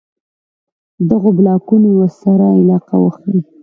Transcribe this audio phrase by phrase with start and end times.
[1.09, 3.39] دغو بلاکونو یوه سره علاقه وښيي.